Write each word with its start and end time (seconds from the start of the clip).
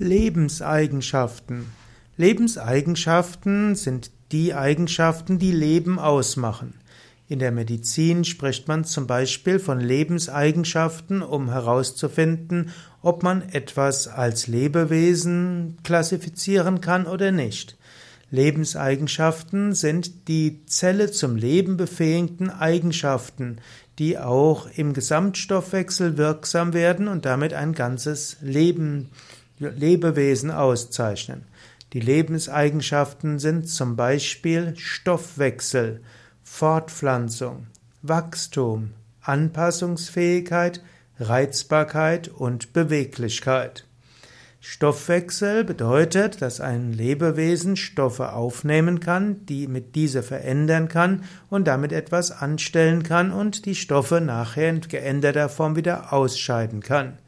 Lebenseigenschaften. 0.00 1.66
Lebenseigenschaften 2.16 3.74
sind 3.74 4.10
die 4.32 4.54
Eigenschaften, 4.54 5.38
die 5.38 5.52
Leben 5.52 5.98
ausmachen. 5.98 6.72
In 7.28 7.38
der 7.38 7.52
Medizin 7.52 8.24
spricht 8.24 8.66
man 8.66 8.84
zum 8.84 9.06
Beispiel 9.06 9.58
von 9.58 9.78
Lebenseigenschaften, 9.78 11.20
um 11.20 11.50
herauszufinden, 11.50 12.70
ob 13.02 13.22
man 13.22 13.42
etwas 13.50 14.08
als 14.08 14.46
Lebewesen 14.46 15.76
klassifizieren 15.84 16.80
kann 16.80 17.06
oder 17.06 17.30
nicht. 17.30 17.76
Lebenseigenschaften 18.30 19.74
sind 19.74 20.28
die 20.28 20.64
Zelle 20.64 21.10
zum 21.10 21.36
Leben 21.36 21.76
befähigten 21.76 22.48
Eigenschaften, 22.48 23.58
die 23.98 24.18
auch 24.18 24.66
im 24.76 24.94
Gesamtstoffwechsel 24.94 26.16
wirksam 26.16 26.72
werden 26.72 27.06
und 27.06 27.26
damit 27.26 27.52
ein 27.52 27.74
ganzes 27.74 28.38
Leben 28.40 29.10
Lebewesen 29.68 30.50
auszeichnen. 30.50 31.44
Die 31.92 32.00
Lebenseigenschaften 32.00 33.38
sind 33.38 33.68
zum 33.68 33.96
Beispiel 33.96 34.74
Stoffwechsel, 34.76 36.00
Fortpflanzung, 36.42 37.66
Wachstum, 38.02 38.90
Anpassungsfähigkeit, 39.22 40.82
Reizbarkeit 41.18 42.28
und 42.28 42.72
Beweglichkeit. 42.72 43.86
Stoffwechsel 44.62 45.64
bedeutet, 45.64 46.42
dass 46.42 46.60
ein 46.60 46.92
Lebewesen 46.92 47.76
Stoffe 47.76 48.34
aufnehmen 48.34 49.00
kann, 49.00 49.46
die 49.46 49.66
mit 49.66 49.94
diese 49.94 50.22
verändern 50.22 50.88
kann 50.88 51.24
und 51.48 51.66
damit 51.66 51.92
etwas 51.92 52.30
anstellen 52.30 53.02
kann 53.02 53.32
und 53.32 53.64
die 53.64 53.74
Stoffe 53.74 54.20
nachher 54.20 54.68
in 54.68 54.80
geänderter 54.82 55.48
Form 55.48 55.76
wieder 55.76 56.12
ausscheiden 56.12 56.80
kann. 56.80 57.18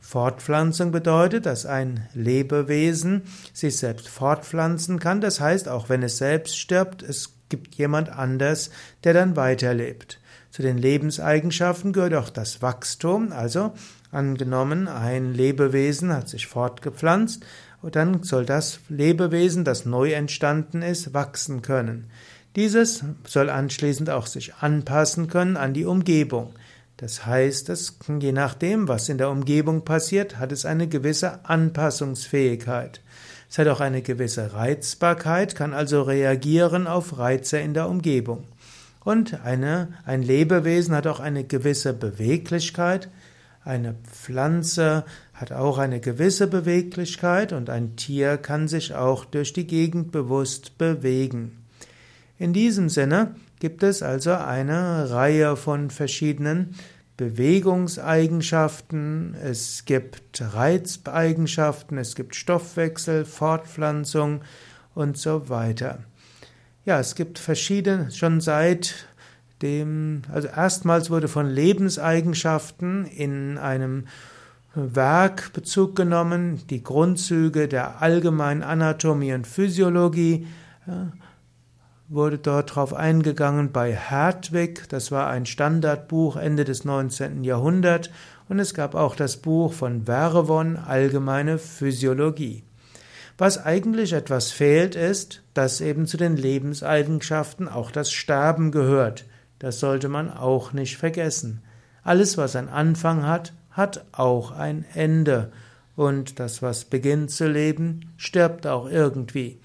Fortpflanzung 0.00 0.90
bedeutet, 0.90 1.46
dass 1.46 1.66
ein 1.66 2.08
Lebewesen 2.14 3.22
sich 3.52 3.76
selbst 3.76 4.08
fortpflanzen 4.08 4.98
kann. 4.98 5.20
Das 5.20 5.40
heißt, 5.40 5.68
auch 5.68 5.88
wenn 5.88 6.02
es 6.02 6.18
selbst 6.18 6.58
stirbt, 6.58 7.02
es 7.02 7.34
gibt 7.48 7.74
jemand 7.74 8.08
anders, 8.08 8.70
der 9.04 9.14
dann 9.14 9.36
weiterlebt. 9.36 10.20
Zu 10.50 10.62
den 10.62 10.78
Lebenseigenschaften 10.78 11.92
gehört 11.92 12.14
auch 12.14 12.30
das 12.30 12.60
Wachstum. 12.60 13.32
Also 13.32 13.72
angenommen, 14.10 14.88
ein 14.88 15.32
Lebewesen 15.32 16.12
hat 16.12 16.28
sich 16.28 16.46
fortgepflanzt 16.46 17.44
und 17.82 17.96
dann 17.96 18.22
soll 18.22 18.44
das 18.44 18.80
Lebewesen, 18.88 19.64
das 19.64 19.84
neu 19.86 20.12
entstanden 20.12 20.82
ist, 20.82 21.14
wachsen 21.14 21.62
können. 21.62 22.10
Dieses 22.56 23.04
soll 23.26 23.48
anschließend 23.48 24.10
auch 24.10 24.26
sich 24.26 24.54
anpassen 24.56 25.28
können 25.28 25.56
an 25.56 25.72
die 25.72 25.84
Umgebung. 25.84 26.54
Das 27.00 27.24
heißt, 27.24 27.70
dass 27.70 27.96
je 28.20 28.32
nachdem, 28.32 28.86
was 28.86 29.08
in 29.08 29.16
der 29.16 29.30
Umgebung 29.30 29.86
passiert, 29.86 30.38
hat 30.38 30.52
es 30.52 30.66
eine 30.66 30.86
gewisse 30.86 31.46
Anpassungsfähigkeit. 31.46 33.00
Es 33.48 33.56
hat 33.56 33.68
auch 33.68 33.80
eine 33.80 34.02
gewisse 34.02 34.52
Reizbarkeit, 34.52 35.54
kann 35.54 35.72
also 35.72 36.02
reagieren 36.02 36.86
auf 36.86 37.16
Reize 37.16 37.58
in 37.58 37.72
der 37.72 37.88
Umgebung. 37.88 38.44
Und 39.02 39.42
eine, 39.44 39.94
ein 40.04 40.22
Lebewesen 40.22 40.94
hat 40.94 41.06
auch 41.06 41.20
eine 41.20 41.44
gewisse 41.44 41.94
Beweglichkeit. 41.94 43.08
Eine 43.64 43.94
Pflanze 44.12 45.06
hat 45.32 45.52
auch 45.52 45.78
eine 45.78 46.00
gewisse 46.00 46.48
Beweglichkeit 46.48 47.54
und 47.54 47.70
ein 47.70 47.96
Tier 47.96 48.36
kann 48.36 48.68
sich 48.68 48.94
auch 48.94 49.24
durch 49.24 49.54
die 49.54 49.66
Gegend 49.66 50.12
bewusst 50.12 50.76
bewegen. 50.76 51.64
In 52.36 52.52
diesem 52.52 52.90
Sinne 52.90 53.36
gibt 53.60 53.84
es 53.84 54.02
also 54.02 54.32
eine 54.32 55.10
Reihe 55.10 55.56
von 55.56 55.90
verschiedenen 55.90 56.74
Bewegungseigenschaften, 57.16 59.34
es 59.34 59.84
gibt 59.84 60.40
Reizeigenschaften, 60.40 61.98
es 61.98 62.16
gibt 62.16 62.34
Stoffwechsel, 62.34 63.24
Fortpflanzung 63.26 64.40
und 64.94 65.18
so 65.18 65.50
weiter. 65.50 65.98
Ja, 66.86 66.98
es 66.98 67.14
gibt 67.14 67.38
verschiedene, 67.38 68.10
schon 68.10 68.40
seit 68.40 69.04
dem, 69.60 70.22
also 70.32 70.48
erstmals 70.48 71.10
wurde 71.10 71.28
von 71.28 71.46
Lebenseigenschaften 71.46 73.04
in 73.04 73.58
einem 73.58 74.06
Werk 74.74 75.52
Bezug 75.52 75.94
genommen, 75.96 76.62
die 76.70 76.82
Grundzüge 76.82 77.68
der 77.68 78.00
allgemeinen 78.00 78.62
Anatomie 78.62 79.34
und 79.34 79.46
Physiologie, 79.46 80.46
wurde 82.10 82.38
dort 82.38 82.74
drauf 82.74 82.92
eingegangen 82.92 83.70
bei 83.70 83.94
Hertwig, 83.94 84.88
das 84.88 85.12
war 85.12 85.28
ein 85.28 85.46
Standardbuch 85.46 86.36
Ende 86.36 86.64
des 86.64 86.84
19. 86.84 87.44
Jahrhunderts, 87.44 88.10
und 88.48 88.58
es 88.58 88.74
gab 88.74 88.96
auch 88.96 89.14
das 89.14 89.36
Buch 89.36 89.72
von 89.72 90.06
Verwon 90.06 90.76
Allgemeine 90.76 91.56
Physiologie. 91.56 92.64
Was 93.38 93.64
eigentlich 93.64 94.12
etwas 94.12 94.50
fehlt, 94.50 94.96
ist, 94.96 95.42
dass 95.54 95.80
eben 95.80 96.06
zu 96.06 96.16
den 96.16 96.36
Lebenseigenschaften 96.36 97.68
auch 97.68 97.92
das 97.92 98.10
Sterben 98.10 98.72
gehört. 98.72 99.24
Das 99.60 99.78
sollte 99.78 100.08
man 100.08 100.32
auch 100.32 100.72
nicht 100.72 100.96
vergessen. 100.96 101.62
Alles, 102.02 102.36
was 102.36 102.56
einen 102.56 102.68
Anfang 102.68 103.24
hat, 103.24 103.52
hat 103.70 104.04
auch 104.10 104.50
ein 104.50 104.84
Ende. 104.94 105.52
Und 105.94 106.40
das, 106.40 106.60
was 106.60 106.84
beginnt 106.86 107.30
zu 107.30 107.46
leben, 107.46 108.12
stirbt 108.16 108.66
auch 108.66 108.90
irgendwie. 108.90 109.60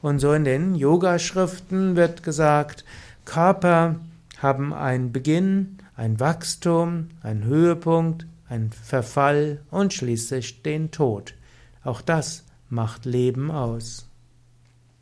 Und 0.00 0.20
so 0.20 0.32
in 0.32 0.44
den 0.44 0.74
Yoga-Schriften 0.74 1.96
wird 1.96 2.22
gesagt, 2.22 2.84
Körper 3.24 3.96
haben 4.40 4.72
einen 4.72 5.12
Beginn, 5.12 5.78
ein 5.96 6.20
Wachstum, 6.20 7.08
einen 7.22 7.44
Höhepunkt, 7.44 8.26
einen 8.48 8.70
Verfall 8.70 9.60
und 9.70 9.92
schließlich 9.92 10.62
den 10.62 10.90
Tod. 10.90 11.34
Auch 11.82 12.00
das 12.00 12.44
macht 12.70 13.04
Leben 13.04 13.50
aus. 13.50 14.07